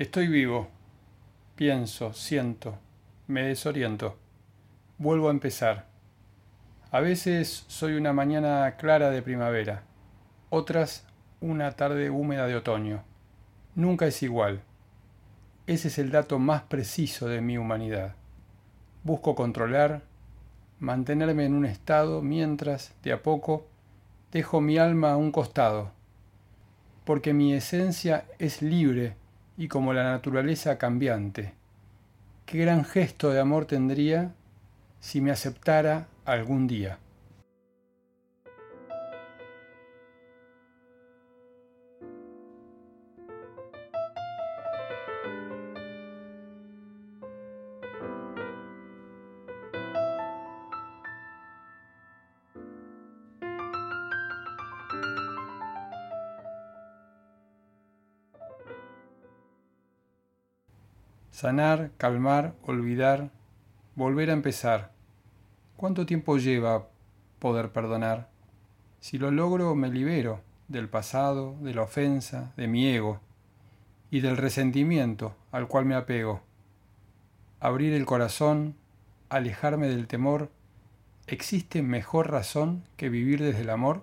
Estoy 0.00 0.28
vivo. 0.28 0.66
Pienso, 1.56 2.14
siento, 2.14 2.78
me 3.26 3.42
desoriento. 3.42 4.16
Vuelvo 4.96 5.28
a 5.28 5.30
empezar. 5.30 5.88
A 6.90 7.00
veces 7.00 7.66
soy 7.68 7.96
una 7.96 8.14
mañana 8.14 8.76
clara 8.78 9.10
de 9.10 9.20
primavera, 9.20 9.82
otras 10.48 11.06
una 11.42 11.72
tarde 11.72 12.08
húmeda 12.08 12.46
de 12.46 12.56
otoño. 12.56 13.04
Nunca 13.74 14.06
es 14.06 14.22
igual. 14.22 14.62
Ese 15.66 15.88
es 15.88 15.98
el 15.98 16.10
dato 16.10 16.38
más 16.38 16.62
preciso 16.62 17.28
de 17.28 17.42
mi 17.42 17.58
humanidad. 17.58 18.14
Busco 19.04 19.34
controlar, 19.34 20.00
mantenerme 20.78 21.44
en 21.44 21.52
un 21.52 21.66
estado 21.66 22.22
mientras, 22.22 22.94
de 23.02 23.12
a 23.12 23.22
poco, 23.22 23.66
dejo 24.32 24.62
mi 24.62 24.78
alma 24.78 25.12
a 25.12 25.18
un 25.18 25.30
costado, 25.30 25.92
porque 27.04 27.34
mi 27.34 27.52
esencia 27.52 28.24
es 28.38 28.62
libre 28.62 29.19
y 29.60 29.68
como 29.68 29.92
la 29.92 30.04
naturaleza 30.04 30.78
cambiante. 30.78 31.52
Qué 32.46 32.56
gran 32.56 32.82
gesto 32.82 33.28
de 33.28 33.40
amor 33.40 33.66
tendría 33.66 34.32
si 35.00 35.20
me 35.20 35.30
aceptara 35.30 36.06
algún 36.24 36.66
día. 36.66 36.98
Sanar, 61.40 61.92
calmar, 61.96 62.52
olvidar, 62.64 63.30
volver 63.94 64.28
a 64.28 64.34
empezar. 64.34 64.92
¿Cuánto 65.74 66.04
tiempo 66.04 66.36
lleva 66.36 66.88
poder 67.38 67.72
perdonar? 67.72 68.28
Si 69.00 69.16
lo 69.16 69.30
logro, 69.30 69.74
me 69.74 69.88
libero 69.88 70.42
del 70.68 70.90
pasado, 70.90 71.56
de 71.62 71.72
la 71.72 71.80
ofensa, 71.80 72.52
de 72.58 72.68
mi 72.68 72.88
ego 72.88 73.22
y 74.10 74.20
del 74.20 74.36
resentimiento 74.36 75.34
al 75.50 75.66
cual 75.66 75.86
me 75.86 75.94
apego. 75.94 76.42
Abrir 77.58 77.94
el 77.94 78.04
corazón, 78.04 78.76
alejarme 79.30 79.88
del 79.88 80.08
temor, 80.08 80.50
¿existe 81.26 81.80
mejor 81.80 82.30
razón 82.30 82.84
que 82.98 83.08
vivir 83.08 83.40
desde 83.40 83.62
el 83.62 83.70
amor? 83.70 84.02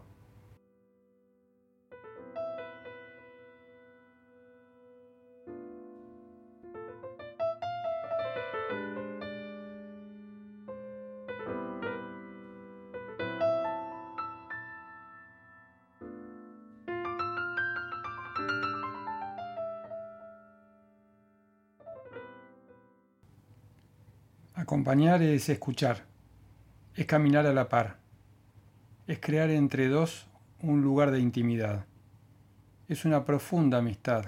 Acompañar 24.67 25.21
es 25.21 25.47
escuchar, 25.47 26.03
es 26.93 27.05
caminar 27.05 27.45
a 27.45 27.53
la 27.53 27.69
par, 27.69 27.99
es 29.07 29.17
crear 29.17 29.49
entre 29.49 29.87
dos 29.87 30.27
un 30.61 30.81
lugar 30.81 31.11
de 31.11 31.21
intimidad, 31.21 31.85
es 32.89 33.05
una 33.05 33.23
profunda 33.23 33.77
amistad, 33.77 34.25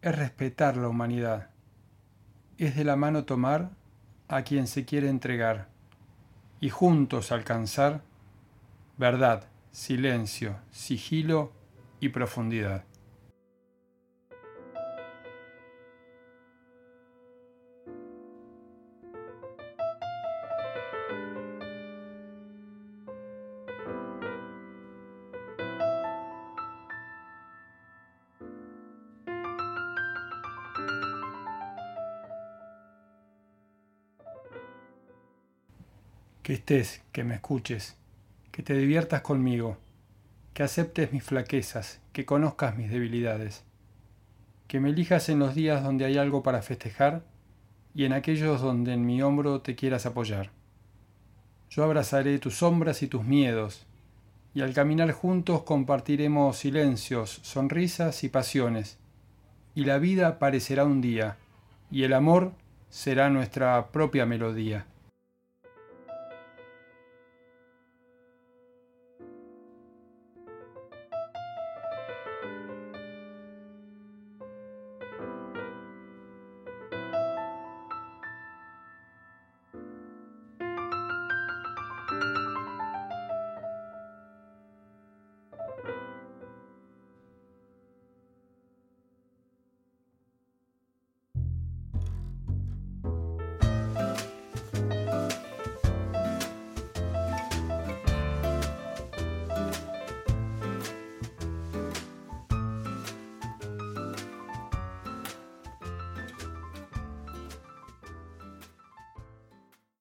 es 0.00 0.16
respetar 0.16 0.76
la 0.76 0.86
humanidad, 0.86 1.50
es 2.56 2.76
de 2.76 2.84
la 2.84 2.94
mano 2.94 3.24
tomar 3.24 3.70
a 4.28 4.42
quien 4.42 4.68
se 4.68 4.84
quiere 4.84 5.08
entregar 5.08 5.70
y 6.60 6.70
juntos 6.70 7.32
alcanzar 7.32 8.02
verdad, 8.96 9.48
silencio, 9.72 10.54
sigilo 10.70 11.50
y 11.98 12.10
profundidad. 12.10 12.84
Que 36.46 36.52
estés, 36.52 37.02
que 37.10 37.24
me 37.24 37.34
escuches, 37.34 37.96
que 38.52 38.62
te 38.62 38.74
diviertas 38.74 39.20
conmigo, 39.20 39.78
que 40.54 40.62
aceptes 40.62 41.12
mis 41.12 41.24
flaquezas, 41.24 41.98
que 42.12 42.24
conozcas 42.24 42.76
mis 42.76 42.88
debilidades, 42.88 43.64
que 44.68 44.78
me 44.78 44.90
elijas 44.90 45.28
en 45.28 45.40
los 45.40 45.56
días 45.56 45.82
donde 45.82 46.04
hay 46.04 46.18
algo 46.18 46.44
para 46.44 46.62
festejar 46.62 47.24
y 47.96 48.04
en 48.04 48.12
aquellos 48.12 48.60
donde 48.60 48.92
en 48.92 49.04
mi 49.04 49.22
hombro 49.22 49.60
te 49.60 49.74
quieras 49.74 50.06
apoyar. 50.06 50.52
Yo 51.68 51.82
abrazaré 51.82 52.38
tus 52.38 52.58
sombras 52.58 53.02
y 53.02 53.08
tus 53.08 53.24
miedos, 53.24 53.84
y 54.54 54.60
al 54.60 54.72
caminar 54.72 55.10
juntos 55.10 55.64
compartiremos 55.64 56.58
silencios, 56.58 57.40
sonrisas 57.42 58.22
y 58.22 58.28
pasiones, 58.28 58.98
y 59.74 59.84
la 59.84 59.98
vida 59.98 60.38
parecerá 60.38 60.84
un 60.84 61.00
día, 61.00 61.38
y 61.90 62.04
el 62.04 62.12
amor 62.12 62.52
será 62.88 63.30
nuestra 63.30 63.88
propia 63.88 64.26
melodía. 64.26 64.86